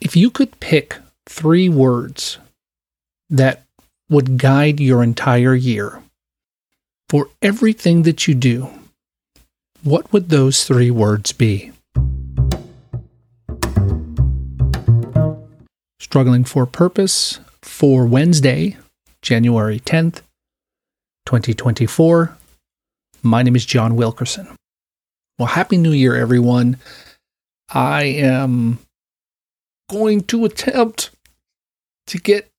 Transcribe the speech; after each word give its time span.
If 0.00 0.16
you 0.16 0.30
could 0.30 0.58
pick 0.60 0.96
three 1.28 1.68
words 1.68 2.38
that 3.28 3.64
would 4.08 4.38
guide 4.38 4.80
your 4.80 5.02
entire 5.02 5.54
year 5.54 6.02
for 7.10 7.28
everything 7.42 8.04
that 8.04 8.26
you 8.26 8.34
do, 8.34 8.70
what 9.82 10.10
would 10.10 10.30
those 10.30 10.64
three 10.64 10.90
words 10.90 11.32
be? 11.32 11.72
Struggling 16.00 16.44
for 16.44 16.64
Purpose 16.64 17.38
for 17.60 18.06
Wednesday, 18.06 18.78
January 19.20 19.80
10th, 19.80 20.22
2024. 21.26 22.36
My 23.22 23.42
name 23.42 23.54
is 23.54 23.66
John 23.66 23.96
Wilkerson. 23.96 24.48
Well, 25.38 25.48
Happy 25.48 25.76
New 25.76 25.92
Year, 25.92 26.16
everyone. 26.16 26.78
I 27.68 28.04
am 28.04 28.78
going 29.90 30.22
to 30.22 30.44
attempt 30.44 31.10
to 32.06 32.18
get 32.18 32.50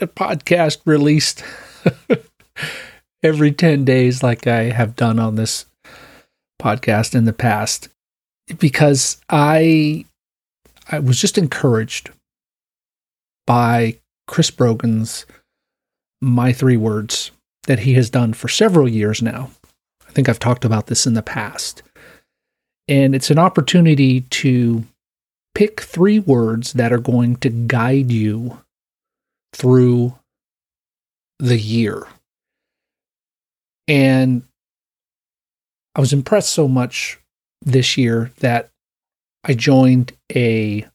a 0.00 0.06
podcast 0.06 0.78
released 0.84 1.44
every 3.22 3.52
10 3.52 3.84
days, 3.84 4.22
like 4.22 4.46
I 4.46 4.64
have 4.64 4.96
done 4.96 5.18
on 5.18 5.36
this 5.36 5.66
podcast 6.60 7.14
in 7.14 7.24
the 7.24 7.32
past, 7.32 7.88
because 8.58 9.20
I 9.28 10.04
I 10.90 10.98
was 10.98 11.18
just 11.18 11.38
encouraged 11.38 12.10
by 13.46 13.98
Chris 14.26 14.50
Brogan's 14.50 15.24
My 16.20 16.52
Three 16.52 16.76
Words 16.76 17.30
that 17.66 17.80
he 17.80 17.94
has 17.94 18.10
done 18.10 18.34
for 18.34 18.48
several 18.48 18.88
years 18.88 19.22
now. 19.22 19.50
I 20.06 20.12
think 20.12 20.28
I've 20.28 20.38
talked 20.38 20.64
about 20.64 20.86
this 20.86 21.06
in 21.06 21.14
the 21.14 21.22
past. 21.22 21.82
And 22.86 23.14
it's 23.14 23.30
an 23.30 23.38
opportunity 23.38 24.20
to 24.20 24.84
pick 25.54 25.80
three 25.80 26.18
words 26.18 26.72
that 26.74 26.92
are 26.92 26.98
going 26.98 27.36
to 27.36 27.48
guide 27.48 28.10
you 28.10 28.60
through 29.52 30.18
the 31.38 31.58
year. 31.58 32.06
And 33.86 34.42
I 35.94 36.00
was 36.00 36.12
impressed 36.12 36.50
so 36.50 36.66
much 36.66 37.18
this 37.62 37.96
year 37.96 38.32
that 38.40 38.70
I 39.44 39.54
joined 39.54 40.12
a 40.34 40.86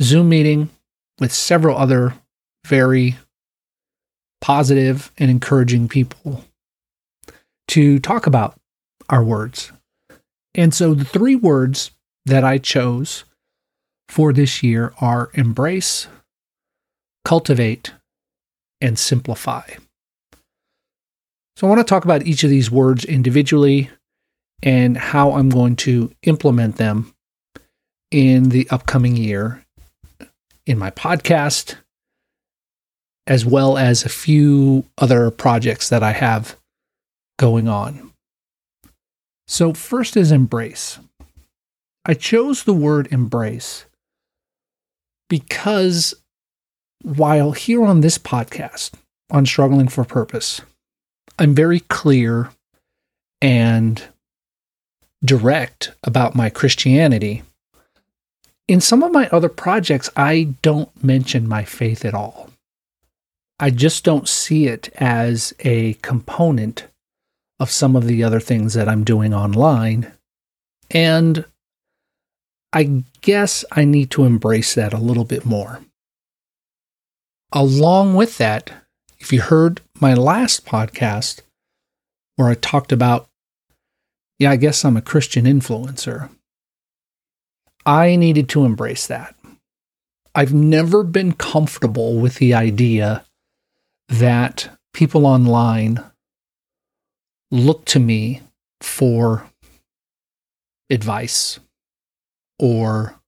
Zoom 0.00 0.28
meeting 0.28 0.70
with 1.18 1.32
several 1.32 1.76
other 1.76 2.14
very 2.66 3.16
positive 4.40 5.12
and 5.18 5.30
encouraging 5.30 5.88
people 5.88 6.44
to 7.68 7.98
talk 7.98 8.26
about 8.26 8.58
our 9.08 9.24
words. 9.24 9.72
And 10.54 10.74
so 10.74 10.94
the 10.94 11.04
three 11.04 11.36
words 11.36 11.92
that 12.26 12.44
I 12.44 12.58
chose 12.58 13.24
for 14.08 14.32
this 14.32 14.62
year 14.62 14.92
are 15.00 15.30
embrace, 15.34 16.06
cultivate, 17.24 17.92
and 18.80 18.98
simplify. 18.98 19.62
So 21.56 21.66
I 21.66 21.70
want 21.70 21.80
to 21.80 21.84
talk 21.84 22.04
about 22.04 22.26
each 22.26 22.44
of 22.44 22.50
these 22.50 22.70
words 22.70 23.04
individually 23.04 23.90
and 24.62 24.96
how 24.96 25.32
I'm 25.32 25.48
going 25.48 25.76
to 25.76 26.12
implement 26.22 26.76
them 26.76 27.14
in 28.10 28.50
the 28.50 28.68
upcoming 28.70 29.16
year 29.16 29.64
in 30.66 30.78
my 30.78 30.90
podcast, 30.90 31.76
as 33.26 33.44
well 33.44 33.76
as 33.76 34.04
a 34.04 34.08
few 34.08 34.84
other 34.98 35.30
projects 35.30 35.88
that 35.88 36.02
I 36.02 36.12
have 36.12 36.56
going 37.38 37.68
on. 37.68 38.12
So, 39.46 39.72
first 39.72 40.16
is 40.16 40.32
embrace. 40.32 40.98
I 42.04 42.14
chose 42.14 42.64
the 42.64 42.74
word 42.74 43.08
embrace 43.12 43.86
because 45.32 46.12
while 47.00 47.52
here 47.52 47.82
on 47.84 48.02
this 48.02 48.18
podcast, 48.18 48.90
on 49.30 49.46
Struggling 49.46 49.88
for 49.88 50.04
Purpose, 50.04 50.60
I'm 51.38 51.54
very 51.54 51.80
clear 51.80 52.50
and 53.40 54.02
direct 55.24 55.92
about 56.04 56.34
my 56.34 56.50
Christianity. 56.50 57.44
In 58.68 58.82
some 58.82 59.02
of 59.02 59.10
my 59.10 59.26
other 59.30 59.48
projects, 59.48 60.10
I 60.16 60.54
don't 60.60 60.90
mention 61.02 61.48
my 61.48 61.64
faith 61.64 62.04
at 62.04 62.12
all. 62.12 62.50
I 63.58 63.70
just 63.70 64.04
don't 64.04 64.28
see 64.28 64.66
it 64.66 64.90
as 64.96 65.54
a 65.60 65.94
component 66.02 66.88
of 67.58 67.70
some 67.70 67.96
of 67.96 68.04
the 68.06 68.22
other 68.22 68.40
things 68.40 68.74
that 68.74 68.86
I'm 68.86 69.02
doing 69.02 69.32
online. 69.32 70.12
And 70.90 71.46
I 72.72 73.04
guess 73.20 73.64
I 73.72 73.84
need 73.84 74.10
to 74.12 74.24
embrace 74.24 74.74
that 74.74 74.94
a 74.94 74.98
little 74.98 75.24
bit 75.24 75.44
more. 75.44 75.80
Along 77.52 78.14
with 78.14 78.38
that, 78.38 78.72
if 79.18 79.32
you 79.32 79.42
heard 79.42 79.82
my 80.00 80.14
last 80.14 80.64
podcast 80.64 81.40
where 82.36 82.48
I 82.48 82.54
talked 82.54 82.92
about, 82.92 83.28
yeah, 84.38 84.50
I 84.50 84.56
guess 84.56 84.84
I'm 84.84 84.96
a 84.96 85.02
Christian 85.02 85.44
influencer, 85.44 86.30
I 87.84 88.16
needed 88.16 88.48
to 88.50 88.64
embrace 88.64 89.06
that. 89.06 89.34
I've 90.34 90.54
never 90.54 91.02
been 91.02 91.32
comfortable 91.32 92.18
with 92.18 92.36
the 92.36 92.54
idea 92.54 93.26
that 94.08 94.70
people 94.94 95.26
online 95.26 96.02
look 97.50 97.84
to 97.84 98.00
me 98.00 98.40
for 98.80 99.46
advice 100.88 101.60
or 102.62 103.20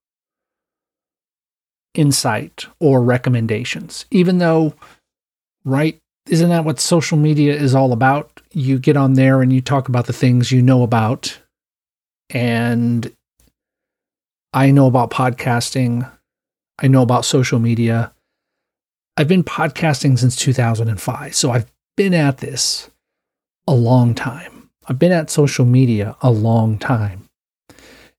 insight 1.95 2.67
or 2.79 3.03
recommendations, 3.03 4.07
even 4.13 4.39
though, 4.39 4.75
right? 5.65 5.99
Isn't 6.29 6.51
that 6.51 6.65
what 6.65 6.79
social 6.79 7.19
media 7.19 7.53
is 7.53 7.75
all 7.75 7.93
about? 7.93 8.41
You 8.53 8.79
get 8.79 8.97
on 8.97 9.15
there 9.15 9.43
and 9.43 9.53
you 9.53 9.61
talk 9.61 9.89
about 9.89 10.07
the 10.07 10.13
things 10.13 10.53
you 10.53 10.63
know 10.63 10.85
about. 10.85 11.41
And 12.31 13.13
I 14.53 14.71
know 14.71 14.87
about 14.87 15.11
podcasting. 15.11 16.11
I 16.79 16.87
know 16.87 17.03
about 17.03 17.25
social 17.25 17.59
media. 17.59 18.13
I've 19.17 19.29
been 19.29 19.45
podcasting 19.45 20.17
since 20.17 20.37
2005. 20.37 21.35
So 21.35 21.51
I've 21.51 21.71
been 21.97 22.15
at 22.15 22.39
this 22.39 22.89
a 23.67 23.75
long 23.75 24.15
time. 24.15 24.71
I've 24.87 24.99
been 24.99 25.13
at 25.13 25.29
social 25.29 25.65
media 25.65 26.17
a 26.23 26.31
long 26.31 26.79
time. 26.79 27.24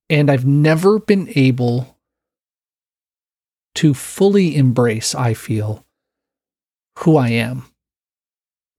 And 0.10 0.30
I've 0.30 0.46
never 0.46 1.00
been 1.00 1.30
able 1.36 1.98
to 3.76 3.94
fully 3.94 4.56
embrace, 4.56 5.16
I 5.16 5.34
feel, 5.34 5.86
who 7.00 7.18
I 7.18 7.30
am 7.30 7.66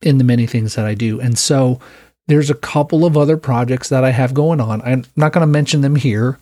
in 0.03 0.19
the 0.19 0.25
many 0.25 0.47
things 0.47 0.75
that 0.75 0.87
I 0.87 0.95
do. 0.95 1.21
And 1.21 1.39
so 1.39 1.81
there's 2.29 2.51
a 2.51 2.55
couple 2.55 3.05
of 3.05 3.17
other 3.17 3.37
projects 3.37 3.89
that 3.89 4.05
I 4.05 4.11
have 4.11 4.35
going 4.35 4.61
on. 4.61 4.83
I'm 4.83 5.05
not 5.17 5.33
going 5.33 5.47
to 5.47 5.53
mention 5.53 5.81
them 5.81 5.97
here, 5.97 6.39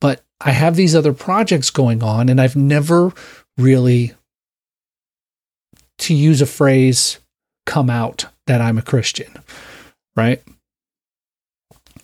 but 0.00 0.22
I 0.40 0.52
have 0.52 0.76
these 0.76 0.94
other 0.94 1.12
projects 1.12 1.70
going 1.70 2.02
on, 2.02 2.28
and 2.28 2.40
I've 2.40 2.56
never 2.56 3.12
really, 3.56 4.14
to 5.98 6.14
use 6.14 6.40
a 6.40 6.46
phrase, 6.46 7.18
come 7.66 7.90
out 7.90 8.26
that 8.46 8.60
I'm 8.60 8.78
a 8.78 8.82
Christian, 8.82 9.32
right? 10.14 10.42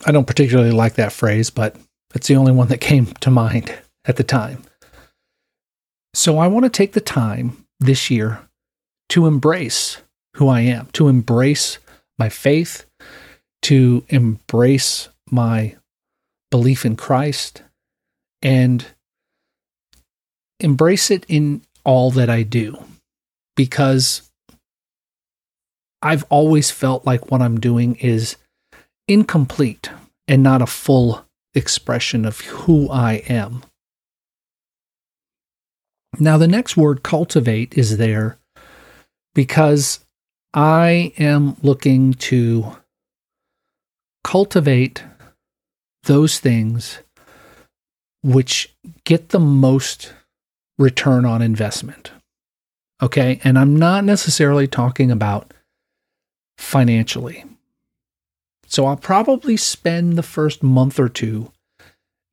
I 0.05 0.13
don't 0.13 0.27
particularly 0.27 0.73
like 0.73 0.95
that 0.95 1.13
phrase, 1.13 1.51
but 1.51 1.77
it's 2.15 2.29
the 2.29 2.37
only 2.37 2.53
one 2.53 2.69
that 2.69 2.81
came 2.81 3.07
to 3.07 3.31
mind 3.31 3.77
at 4.05 4.17
the 4.17 4.25
time. 4.25 4.63
So 6.15 6.39
I 6.39 6.47
want 6.47 6.65
to 6.65 6.71
take 6.71 6.93
the 6.93 7.01
time 7.01 7.67
this 7.81 8.11
year 8.11 8.41
to 9.11 9.27
embrace 9.27 10.01
who 10.37 10.49
I 10.49 10.61
am, 10.61 10.87
to 10.93 11.09
embrace 11.09 11.79
my 12.19 12.29
faith, 12.29 12.87
to 13.63 14.05
embrace 14.09 15.09
my 15.31 15.77
belief 16.51 16.85
in 16.85 16.97
Christ, 16.97 17.63
and 18.43 18.87
embrace 20.61 21.11
it 21.11 21.25
in 21.29 21.63
all 21.85 22.11
that 22.13 22.31
I 22.31 22.43
do 22.43 22.83
because 23.57 24.31
I've 26.03 26.25
always 26.29 26.71
felt 26.71 27.07
like 27.07 27.31
what 27.31 27.43
I'm 27.43 27.59
doing 27.59 27.97
is 27.97 28.37
incomplete 29.09 29.91
and 30.29 30.43
not 30.43 30.63
a 30.63 30.67
full 30.67 31.24
expression 31.55 32.25
of 32.25 32.41
who 32.41 32.91
I 32.91 33.23
am. 33.29 33.63
Now, 36.19 36.39
the 36.39 36.49
next 36.49 36.77
word, 36.77 37.03
cultivate, 37.03 37.77
is 37.77 37.97
there 37.97 38.39
because 39.35 40.01
I 40.53 41.13
am 41.19 41.57
looking 41.63 42.15
to 42.15 42.77
cultivate 44.23 45.03
those 46.05 46.39
things 46.39 47.01
which 48.23 48.75
get 49.05 49.31
the 49.31 49.41
most 49.41 50.13
return 50.79 51.25
on 51.25 51.43
investment. 51.43 52.11
Okay. 53.03 53.41
And 53.45 53.59
I'm 53.59 53.77
not 53.77 54.05
necessarily 54.05 54.67
talking 54.67 55.11
about 55.11 55.53
financially. 56.59 57.45
So 58.67 58.87
I'll 58.87 58.97
probably 58.97 59.57
spend 59.57 60.17
the 60.17 60.23
first 60.23 60.63
month 60.63 60.99
or 60.99 61.09
two 61.09 61.53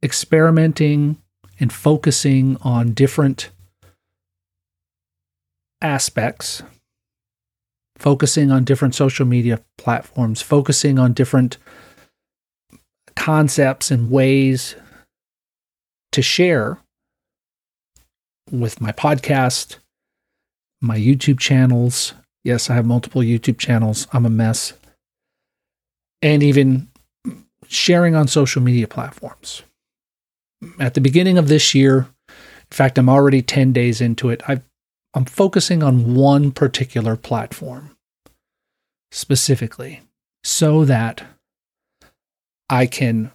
experimenting 0.03 1.17
and 1.59 1.71
focusing 1.71 2.57
on 2.61 2.93
different 2.93 3.49
aspects, 5.81 6.63
focusing 7.97 8.51
on 8.51 8.63
different 8.63 8.95
social 8.95 9.25
media 9.25 9.61
platforms, 9.77 10.41
focusing 10.41 10.97
on 10.97 11.13
different 11.13 11.57
concepts 13.15 13.91
and 13.91 14.09
ways 14.09 14.75
to 16.11 16.21
share 16.21 16.79
with 18.49 18.81
my 18.81 18.91
podcast, 18.91 19.77
my 20.81 20.97
YouTube 20.97 21.39
channels. 21.39 22.13
Yes, 22.43 22.69
I 22.69 22.73
have 22.73 22.85
multiple 22.85 23.21
YouTube 23.21 23.59
channels. 23.59 24.07
I'm 24.11 24.25
a 24.25 24.29
mess. 24.29 24.73
And 26.21 26.43
even 26.43 26.87
sharing 27.67 28.15
on 28.15 28.27
social 28.27 28.61
media 28.61 28.87
platforms. 28.87 29.63
At 30.79 30.93
the 30.93 31.01
beginning 31.01 31.37
of 31.37 31.47
this 31.47 31.73
year, 31.73 32.07
in 32.29 32.35
fact, 32.75 32.97
I'm 32.97 33.09
already 33.09 33.41
10 33.41 33.73
days 33.73 34.01
into 34.01 34.29
it, 34.29 34.41
i 34.47 34.61
am 35.15 35.25
focusing 35.25 35.81
on 35.81 36.15
one 36.15 36.51
particular 36.51 37.15
platform 37.15 37.95
specifically 39.11 40.01
so 40.43 40.85
that 40.85 41.25
I 42.69 42.85
can 42.85 43.31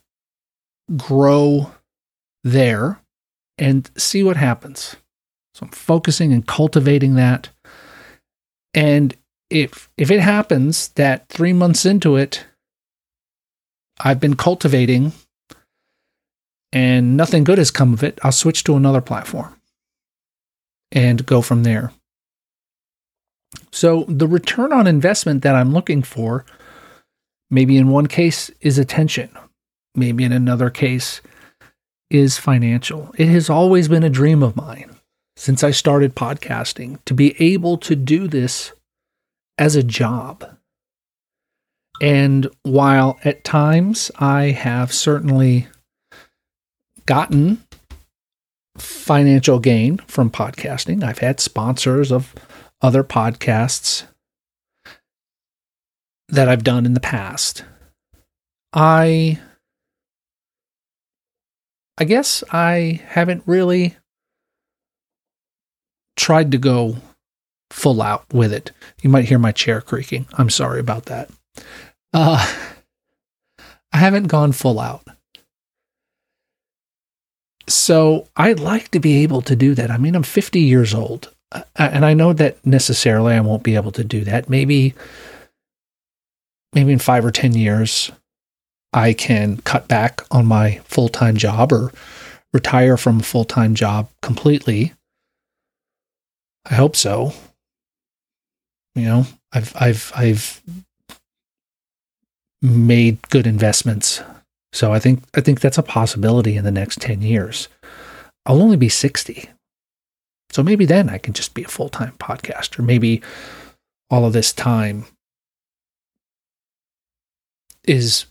grow 0.96 1.72
there 2.44 3.00
and 3.58 3.90
see 3.96 4.22
what 4.22 4.36
happens. 4.36 4.96
So 5.54 5.66
I'm 5.66 5.72
focusing 5.72 6.32
and 6.32 6.46
cultivating 6.46 7.14
that. 7.14 7.48
And 8.74 9.16
if 9.50 9.90
if 9.96 10.10
it 10.10 10.20
happens 10.20 10.88
that 10.88 11.28
3 11.28 11.52
months 11.52 11.84
into 11.86 12.16
it 12.16 12.46
I've 13.98 14.20
been 14.20 14.36
cultivating 14.36 15.12
and 16.72 17.16
nothing 17.16 17.44
good 17.44 17.58
has 17.58 17.70
come 17.70 17.92
of 17.92 18.02
it, 18.02 18.18
I'll 18.22 18.32
switch 18.32 18.64
to 18.64 18.76
another 18.76 19.00
platform 19.00 19.58
and 20.92 21.24
go 21.24 21.40
from 21.40 21.62
there. 21.62 21.92
So 23.72 24.04
the 24.08 24.26
return 24.26 24.72
on 24.72 24.86
investment 24.86 25.42
that 25.42 25.54
I'm 25.54 25.72
looking 25.72 26.02
for 26.02 26.44
maybe 27.50 27.76
in 27.76 27.88
one 27.88 28.06
case 28.06 28.50
is 28.60 28.78
attention, 28.78 29.30
maybe 29.94 30.24
in 30.24 30.32
another 30.32 30.70
case 30.70 31.20
is 32.10 32.38
financial. 32.38 33.12
It 33.16 33.28
has 33.28 33.48
always 33.48 33.88
been 33.88 34.04
a 34.04 34.10
dream 34.10 34.42
of 34.42 34.56
mine 34.56 34.96
since 35.36 35.62
I 35.62 35.70
started 35.70 36.14
podcasting 36.14 36.98
to 37.04 37.14
be 37.14 37.40
able 37.40 37.78
to 37.78 37.94
do 37.94 38.26
this 38.26 38.72
as 39.58 39.76
a 39.76 39.82
job. 39.82 40.55
And 42.00 42.48
while 42.62 43.18
at 43.24 43.44
times 43.44 44.10
I 44.18 44.50
have 44.50 44.92
certainly 44.92 45.66
gotten 47.06 47.64
financial 48.76 49.58
gain 49.58 49.98
from 50.06 50.30
podcasting, 50.30 51.02
I've 51.02 51.18
had 51.18 51.40
sponsors 51.40 52.12
of 52.12 52.34
other 52.82 53.02
podcasts 53.02 54.04
that 56.28 56.48
I've 56.48 56.64
done 56.64 56.84
in 56.84 56.94
the 56.94 57.00
past. 57.00 57.64
I 58.72 59.40
I 61.98 62.04
guess 62.04 62.44
I 62.52 63.00
haven't 63.06 63.42
really 63.46 63.96
tried 66.16 66.52
to 66.52 66.58
go 66.58 66.96
full 67.70 68.02
out 68.02 68.26
with 68.32 68.52
it. 68.52 68.72
You 69.02 69.08
might 69.08 69.26
hear 69.26 69.38
my 69.38 69.52
chair 69.52 69.80
creaking. 69.80 70.26
I'm 70.34 70.50
sorry 70.50 70.80
about 70.80 71.06
that. 71.06 71.30
Uh, 72.12 72.44
I 73.92 73.98
haven't 73.98 74.28
gone 74.28 74.52
full 74.52 74.80
out. 74.80 75.02
So 77.68 78.28
I'd 78.36 78.60
like 78.60 78.90
to 78.90 79.00
be 79.00 79.22
able 79.22 79.42
to 79.42 79.56
do 79.56 79.74
that. 79.74 79.90
I 79.90 79.98
mean, 79.98 80.14
I'm 80.14 80.22
50 80.22 80.60
years 80.60 80.94
old, 80.94 81.32
uh, 81.52 81.62
and 81.74 82.04
I 82.04 82.14
know 82.14 82.32
that 82.32 82.64
necessarily 82.64 83.34
I 83.34 83.40
won't 83.40 83.62
be 83.62 83.74
able 83.74 83.92
to 83.92 84.04
do 84.04 84.22
that. 84.24 84.48
Maybe, 84.48 84.94
maybe 86.72 86.92
in 86.92 86.98
five 86.98 87.24
or 87.24 87.32
10 87.32 87.54
years, 87.54 88.12
I 88.92 89.12
can 89.12 89.58
cut 89.58 89.88
back 89.88 90.22
on 90.30 90.46
my 90.46 90.80
full 90.84 91.08
time 91.08 91.36
job 91.36 91.72
or 91.72 91.92
retire 92.52 92.96
from 92.96 93.20
a 93.20 93.24
full 93.24 93.44
time 93.44 93.74
job 93.74 94.08
completely. 94.22 94.94
I 96.68 96.74
hope 96.74 96.96
so. 96.96 97.32
You 98.94 99.04
know, 99.04 99.26
I've 99.52 99.74
I've 99.76 100.12
I've 100.16 100.62
made 102.62 103.20
good 103.28 103.46
investments. 103.46 104.22
So 104.72 104.92
I 104.92 104.98
think 104.98 105.22
I 105.34 105.40
think 105.40 105.60
that's 105.60 105.78
a 105.78 105.82
possibility 105.82 106.56
in 106.56 106.64
the 106.64 106.70
next 106.70 107.00
10 107.00 107.22
years. 107.22 107.68
I'll 108.44 108.62
only 108.62 108.76
be 108.76 108.88
60. 108.88 109.48
So 110.50 110.62
maybe 110.62 110.84
then 110.84 111.08
I 111.08 111.18
can 111.18 111.34
just 111.34 111.54
be 111.54 111.64
a 111.64 111.68
full-time 111.68 112.14
podcaster. 112.18 112.84
Maybe 112.84 113.22
all 114.10 114.24
of 114.24 114.32
this 114.32 114.52
time 114.52 115.04
is 117.86 118.26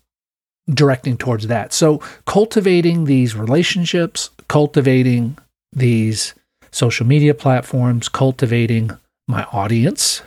directing 0.69 1.17
towards 1.17 1.47
that. 1.47 1.73
So 1.73 2.01
cultivating 2.25 3.05
these 3.05 3.35
relationships, 3.35 4.29
cultivating 4.47 5.37
these 5.71 6.33
social 6.71 7.05
media 7.05 7.33
platforms, 7.33 8.09
cultivating 8.09 8.91
my 9.27 9.43
audience. 9.45 10.21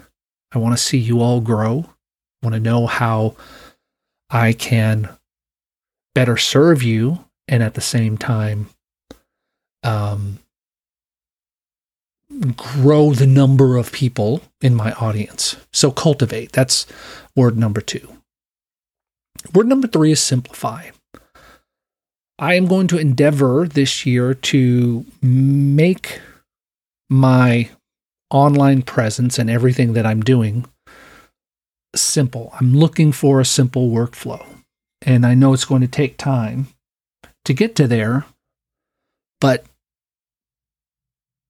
I 0.52 0.58
want 0.58 0.76
to 0.76 0.82
see 0.82 0.98
you 0.98 1.20
all 1.20 1.40
grow. 1.40 1.84
I 2.42 2.46
want 2.46 2.54
to 2.54 2.60
know 2.60 2.86
how 2.86 3.34
I 4.30 4.52
can 4.52 5.08
better 6.14 6.36
serve 6.36 6.82
you 6.82 7.25
and 7.46 7.62
at 7.62 7.75
the 7.75 7.80
same 7.80 8.19
time 8.19 8.69
um, 9.82 10.38
grow 12.56 13.12
the 13.12 13.26
number 13.26 13.76
of 13.76 13.92
people 13.92 14.42
in 14.60 14.75
my 14.75 14.92
audience. 14.92 15.56
So 15.72 15.90
cultivate. 15.90 16.52
That's 16.52 16.86
word 17.34 17.56
number 17.56 17.80
two. 17.80 18.06
Word 19.54 19.66
number 19.66 19.88
three 19.88 20.12
is 20.12 20.20
simplify. 20.20 20.90
I 22.38 22.54
am 22.54 22.66
going 22.66 22.86
to 22.88 22.98
endeavor 22.98 23.66
this 23.66 24.06
year 24.06 24.34
to 24.34 25.04
make 25.22 26.20
my 27.10 27.70
online 28.31 28.82
presence 28.82 29.38
and 29.38 29.48
everything 29.48 29.94
that 29.94 30.06
I'm 30.06 30.20
doing 30.20 30.66
simple. 31.94 32.52
I'm 32.61 32.75
looking 32.75 33.12
for 33.12 33.40
a 33.40 33.44
simple 33.44 33.90
workflow. 33.90 34.44
And 35.02 35.25
I 35.25 35.35
know 35.35 35.52
it's 35.52 35.64
going 35.64 35.82
to 35.82 35.88
take 35.88 36.17
time 36.17 36.69
to 37.44 37.55
get 37.55 37.76
to 37.76 37.87
there. 37.87 38.26
But 39.40 39.64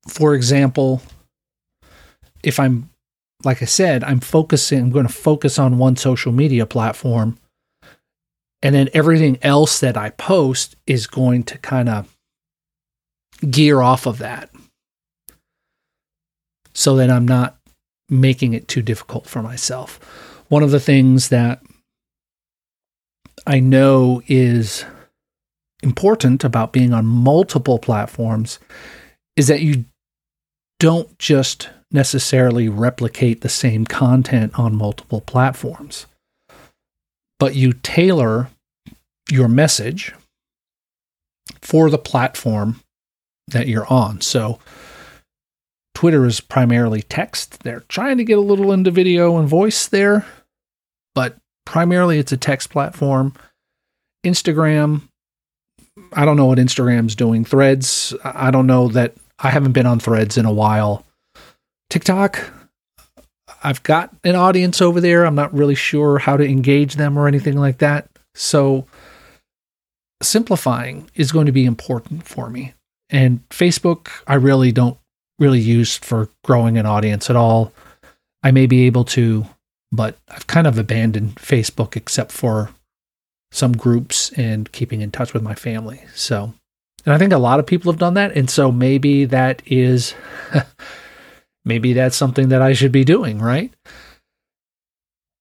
for 0.06 0.34
example, 0.34 1.02
if 2.42 2.60
I'm, 2.60 2.90
like 3.44 3.62
I 3.62 3.66
said, 3.66 4.04
I'm 4.04 4.20
focusing, 4.20 4.78
I'm 4.80 4.90
going 4.90 5.06
to 5.06 5.12
focus 5.12 5.58
on 5.58 5.78
one 5.78 5.96
social 5.96 6.32
media 6.32 6.66
platform. 6.66 7.38
And 8.62 8.74
then 8.74 8.88
everything 8.92 9.38
else 9.42 9.80
that 9.80 9.96
I 9.96 10.10
post 10.10 10.76
is 10.86 11.06
going 11.06 11.44
to 11.44 11.58
kind 11.58 11.88
of 11.88 12.16
gear 13.48 13.80
off 13.80 14.06
of 14.06 14.18
that 14.18 14.50
so 16.74 16.96
that 16.96 17.10
I'm 17.10 17.26
not 17.26 17.56
making 18.08 18.54
it 18.54 18.68
too 18.68 18.82
difficult 18.82 19.26
for 19.26 19.42
myself 19.42 20.00
one 20.48 20.62
of 20.62 20.70
the 20.70 20.80
things 20.80 21.28
that 21.28 21.62
I 23.46 23.60
know 23.60 24.22
is 24.26 24.84
important 25.82 26.44
about 26.44 26.72
being 26.72 26.92
on 26.92 27.06
multiple 27.06 27.78
platforms 27.78 28.58
is 29.36 29.46
that 29.48 29.62
you 29.62 29.84
don't 30.80 31.18
just 31.18 31.70
necessarily 31.90 32.68
replicate 32.68 33.40
the 33.40 33.48
same 33.48 33.84
content 33.84 34.58
on 34.58 34.76
multiple 34.76 35.20
platforms, 35.20 36.06
but 37.38 37.54
you 37.54 37.72
tailor 37.72 38.48
your 39.30 39.48
message 39.48 40.14
for 41.62 41.90
the 41.90 41.98
platform 41.98 42.80
that 43.46 43.68
you're 43.68 43.86
on. 43.86 44.20
So, 44.20 44.58
Twitter 45.94 46.26
is 46.26 46.40
primarily 46.40 47.02
text. 47.02 47.64
They're 47.64 47.84
trying 47.88 48.18
to 48.18 48.24
get 48.24 48.38
a 48.38 48.42
little 48.42 48.70
into 48.70 48.90
video 48.90 49.36
and 49.36 49.48
voice 49.48 49.88
there, 49.88 50.26
but 51.18 51.36
primarily 51.66 52.20
it's 52.20 52.30
a 52.30 52.36
text 52.36 52.70
platform. 52.70 53.34
Instagram, 54.24 55.02
I 56.12 56.24
don't 56.24 56.36
know 56.36 56.46
what 56.46 56.58
Instagram's 56.58 57.16
doing. 57.16 57.44
Threads, 57.44 58.14
I 58.22 58.52
don't 58.52 58.68
know 58.68 58.86
that 58.86 59.16
I 59.40 59.50
haven't 59.50 59.72
been 59.72 59.84
on 59.84 59.98
Threads 59.98 60.38
in 60.38 60.44
a 60.44 60.52
while. 60.52 61.04
TikTok, 61.90 62.52
I've 63.64 63.82
got 63.82 64.14
an 64.22 64.36
audience 64.36 64.80
over 64.80 65.00
there. 65.00 65.26
I'm 65.26 65.34
not 65.34 65.52
really 65.52 65.74
sure 65.74 66.18
how 66.18 66.36
to 66.36 66.44
engage 66.44 66.94
them 66.94 67.18
or 67.18 67.26
anything 67.26 67.56
like 67.56 67.78
that. 67.78 68.08
So 68.36 68.86
simplifying 70.22 71.10
is 71.16 71.32
going 71.32 71.46
to 71.46 71.52
be 71.52 71.64
important 71.64 72.28
for 72.28 72.48
me. 72.48 72.74
And 73.10 73.40
Facebook, 73.48 74.08
I 74.28 74.36
really 74.36 74.70
don't 74.70 74.96
really 75.40 75.58
use 75.58 75.96
for 75.96 76.28
growing 76.44 76.78
an 76.78 76.86
audience 76.86 77.28
at 77.28 77.34
all. 77.34 77.72
I 78.44 78.52
may 78.52 78.66
be 78.66 78.86
able 78.86 79.02
to 79.06 79.48
but 79.90 80.16
I've 80.28 80.46
kind 80.46 80.66
of 80.66 80.78
abandoned 80.78 81.36
Facebook 81.36 81.96
except 81.96 82.32
for 82.32 82.70
some 83.50 83.72
groups 83.72 84.30
and 84.32 84.70
keeping 84.72 85.00
in 85.00 85.10
touch 85.10 85.32
with 85.32 85.42
my 85.42 85.54
family. 85.54 86.02
So 86.14 86.52
And 87.06 87.14
I 87.14 87.18
think 87.18 87.32
a 87.32 87.38
lot 87.38 87.58
of 87.58 87.66
people 87.66 87.90
have 87.90 87.98
done 87.98 88.14
that. 88.14 88.36
And 88.36 88.50
so 88.50 88.70
maybe 88.70 89.24
that 89.26 89.62
is, 89.66 90.14
maybe 91.64 91.92
that's 91.92 92.16
something 92.16 92.50
that 92.50 92.60
I 92.60 92.74
should 92.74 92.92
be 92.92 93.04
doing, 93.04 93.38
right? 93.38 93.72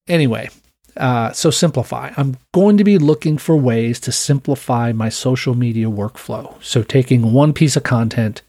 Anyway, 0.08 0.50
uh, 0.96 1.32
so 1.34 1.52
simplify. 1.52 2.12
I'm 2.16 2.38
going 2.54 2.78
to 2.78 2.84
be 2.84 2.98
looking 2.98 3.38
for 3.38 3.58
ways 3.58 4.00
to 4.02 4.12
simplify 4.12 4.94
my 4.94 5.10
social 5.10 5.54
media 5.54 5.88
workflow. 5.88 6.62
So 6.64 6.84
taking 6.84 7.34
one 7.34 7.54
piece 7.54 7.76
of 7.76 7.84
content 7.84 8.42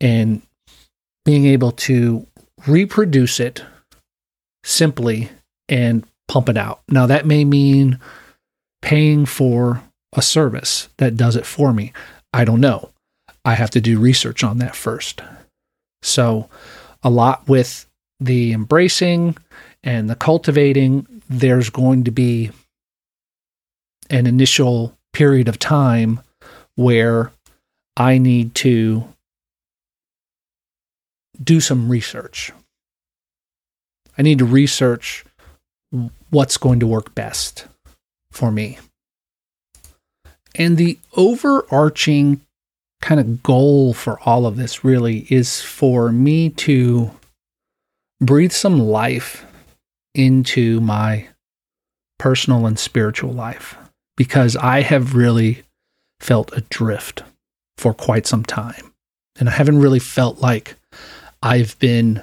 and 0.00 0.40
being 1.24 1.44
able 1.44 1.72
to 1.72 2.26
reproduce 2.66 3.38
it 3.38 3.62
simply 4.66 5.30
and 5.68 6.04
pump 6.28 6.48
it 6.48 6.56
out. 6.56 6.82
Now, 6.88 7.06
that 7.06 7.24
may 7.24 7.44
mean 7.44 8.00
paying 8.82 9.24
for 9.24 9.82
a 10.12 10.20
service 10.20 10.88
that 10.98 11.16
does 11.16 11.36
it 11.36 11.46
for 11.46 11.72
me. 11.72 11.92
I 12.32 12.44
don't 12.44 12.60
know. 12.60 12.90
I 13.44 13.54
have 13.54 13.70
to 13.70 13.80
do 13.80 14.00
research 14.00 14.42
on 14.42 14.58
that 14.58 14.74
first. 14.74 15.22
So, 16.02 16.50
a 17.02 17.10
lot 17.10 17.48
with 17.48 17.86
the 18.18 18.52
embracing 18.52 19.36
and 19.84 20.10
the 20.10 20.16
cultivating, 20.16 21.06
there's 21.28 21.70
going 21.70 22.04
to 22.04 22.10
be 22.10 22.50
an 24.10 24.26
initial 24.26 24.96
period 25.12 25.46
of 25.48 25.58
time 25.58 26.20
where 26.74 27.30
I 27.96 28.18
need 28.18 28.54
to 28.56 29.08
do 31.42 31.60
some 31.60 31.88
research. 31.88 32.52
I 34.18 34.22
need 34.22 34.38
to 34.38 34.44
research 34.44 35.24
what's 36.30 36.56
going 36.56 36.80
to 36.80 36.86
work 36.86 37.14
best 37.14 37.66
for 38.30 38.50
me. 38.50 38.78
And 40.54 40.76
the 40.76 40.98
overarching 41.14 42.40
kind 43.02 43.20
of 43.20 43.42
goal 43.42 43.92
for 43.92 44.18
all 44.20 44.46
of 44.46 44.56
this 44.56 44.84
really 44.84 45.26
is 45.30 45.60
for 45.60 46.10
me 46.10 46.50
to 46.50 47.10
breathe 48.20 48.52
some 48.52 48.78
life 48.78 49.44
into 50.14 50.80
my 50.80 51.28
personal 52.18 52.66
and 52.66 52.78
spiritual 52.78 53.32
life 53.32 53.76
because 54.16 54.56
I 54.56 54.80
have 54.80 55.14
really 55.14 55.62
felt 56.20 56.56
adrift 56.56 57.22
for 57.76 57.92
quite 57.92 58.26
some 58.26 58.42
time. 58.42 58.94
And 59.38 59.50
I 59.50 59.52
haven't 59.52 59.80
really 59.80 59.98
felt 59.98 60.40
like 60.40 60.76
I've 61.42 61.78
been 61.78 62.22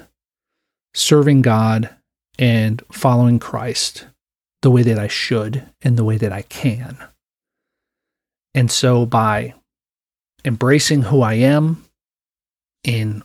serving 0.94 1.42
God 1.42 1.90
and 2.38 2.82
following 2.90 3.38
Christ 3.38 4.06
the 4.62 4.70
way 4.70 4.82
that 4.82 4.98
I 4.98 5.08
should 5.08 5.68
and 5.82 5.96
the 5.96 6.04
way 6.04 6.16
that 6.16 6.32
I 6.32 6.42
can. 6.42 6.96
And 8.54 8.70
so 8.70 9.04
by 9.04 9.54
embracing 10.44 11.02
who 11.02 11.22
I 11.22 11.34
am 11.34 11.84
in 12.84 13.22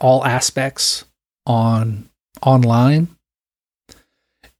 all 0.00 0.24
aspects 0.24 1.04
on 1.46 2.08
online 2.42 3.08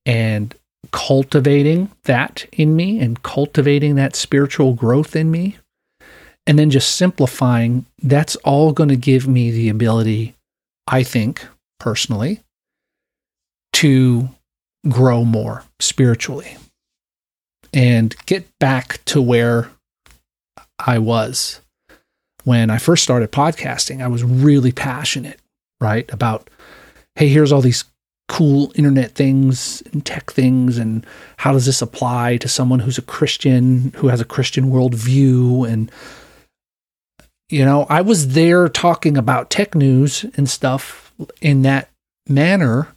and 0.05 0.55
cultivating 0.91 1.91
that 2.05 2.47
in 2.53 2.77
me 2.77 3.01
and 3.01 3.23
cultivating 3.23 3.95
that 3.95 4.17
spiritual 4.17 4.75
growth 4.75 5.17
in 5.17 5.31
me 5.31 5.57
and 6.47 6.59
then 6.59 6.71
just 6.71 6.97
simplifying 6.97 7.87
that's 8.03 8.37
all 8.37 8.73
going 8.73 8.89
to 8.89 8.97
give 8.97 9.29
me 9.29 9.51
the 9.51 9.69
ability 9.69 10.35
I 10.87 11.03
think 11.05 11.47
personally 11.83 12.41
to 13.73 14.29
grow 14.89 15.25
more 15.25 15.65
spiritually 15.81 16.57
and 17.73 18.15
get 18.27 18.47
back 18.61 19.05
to 19.05 19.21
where 19.21 19.69
I 20.79 20.99
was 20.99 21.61
when 22.45 22.71
I 22.71 22.79
first 22.79 23.03
started 23.03 23.33
podcasting. 23.33 24.01
I 24.01 24.07
was 24.07 24.23
really 24.23 24.71
passionate, 24.71 25.41
right? 25.81 26.09
About, 26.13 26.49
hey, 27.17 27.27
here's 27.29 27.51
all 27.51 27.61
these 27.61 27.85
cool 28.29 28.71
internet 28.77 29.13
things 29.13 29.83
and 29.93 30.07
tech 30.07 30.31
things, 30.31 30.79
and 30.79 31.05
how 31.39 31.53
does 31.53 31.67
this 31.67 31.83
apply 31.83 32.37
to 32.37 32.49
someone 32.49 32.79
who's 32.79 32.99
a 32.99 33.03
Christian, 33.03 33.93
who 33.97 34.07
has 34.09 34.21
a 34.21 34.25
Christian 34.25 34.71
worldview? 34.71 35.69
And, 35.69 35.91
you 37.49 37.65
know, 37.65 37.87
I 37.91 38.03
was 38.03 38.35
there 38.35 38.69
talking 38.69 39.17
about 39.17 39.51
tech 39.51 39.75
news 39.75 40.25
and 40.37 40.49
stuff 40.49 41.12
in 41.41 41.63
that 41.63 41.91
manner 42.29 42.89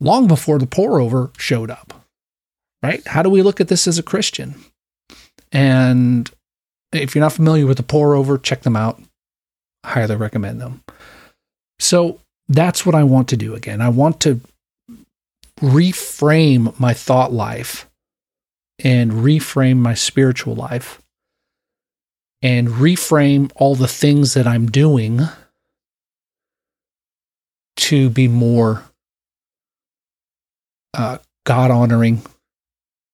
long 0.00 0.26
before 0.26 0.58
the 0.58 0.66
pour 0.66 1.00
over 1.00 1.30
showed 1.38 1.70
up, 1.70 2.04
right? 2.82 3.06
How 3.06 3.22
do 3.22 3.30
we 3.30 3.42
look 3.42 3.60
at 3.60 3.68
this 3.68 3.86
as 3.86 3.98
a 3.98 4.02
Christian? 4.02 4.54
And 5.52 6.30
if 6.92 7.14
you're 7.14 7.24
not 7.24 7.32
familiar 7.32 7.66
with 7.66 7.78
the 7.78 7.82
pour 7.82 8.14
over, 8.14 8.38
check 8.38 8.62
them 8.62 8.76
out. 8.76 9.00
I 9.84 9.90
highly 9.90 10.16
recommend 10.16 10.60
them. 10.60 10.82
So 11.78 12.20
that's 12.48 12.84
what 12.84 12.94
I 12.94 13.04
want 13.04 13.28
to 13.28 13.36
do 13.36 13.54
again. 13.54 13.80
I 13.80 13.88
want 13.88 14.20
to 14.20 14.40
reframe 15.60 16.78
my 16.78 16.92
thought 16.92 17.32
life 17.32 17.88
and 18.82 19.10
reframe 19.12 19.78
my 19.78 19.94
spiritual 19.94 20.54
life 20.54 21.00
and 22.42 22.68
reframe 22.68 23.50
all 23.56 23.74
the 23.74 23.88
things 23.88 24.34
that 24.34 24.46
I'm 24.46 24.70
doing 24.70 25.20
to 27.76 28.10
be 28.10 28.28
more 28.28 28.84
uh, 30.94 31.18
God 31.44 31.70
honoring 31.70 32.22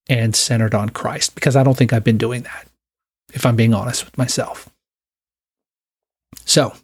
and 0.09 0.35
centered 0.35 0.75
on 0.75 0.91
Christ 0.91 1.35
because 1.35 1.57
I 1.57 1.63
don't 1.63 1.77
think 1.77 1.93
I've 1.93 2.05
been 2.05 2.19
doing 2.19 2.43
that, 2.43 2.67
if 3.33 3.45
I'm 3.45 3.57
being 3.57 3.75
honest 3.75 4.05
with 4.05 4.17
myself. 4.19 4.69
So 6.45 6.75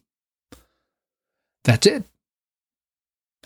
that's 1.65 1.87
it. 1.87 2.05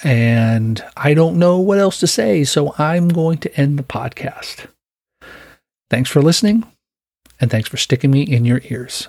And 0.02 0.82
I 0.96 1.14
don't 1.14 1.38
know 1.38 1.58
what 1.58 1.78
else 1.78 2.00
to 2.00 2.06
say, 2.06 2.44
so 2.44 2.74
I'm 2.78 3.08
going 3.08 3.38
to 3.38 3.56
end 3.56 3.78
the 3.78 3.84
podcast. 3.84 4.66
Thanks 5.90 6.10
for 6.10 6.22
listening, 6.22 6.64
and 7.40 7.50
thanks 7.50 7.68
for 7.68 7.76
sticking 7.76 8.10
me 8.10 8.22
in 8.22 8.44
your 8.44 8.62
ears. 8.64 9.08